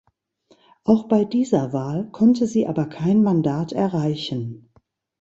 Auch 0.83 1.07
bei 1.07 1.25
dieser 1.25 1.73
Wahl 1.73 2.09
konnte 2.09 2.47
sie 2.47 2.65
aber 2.65 2.85
kein 2.87 3.21
Mandat 3.21 3.71
erreichen. 3.71 4.71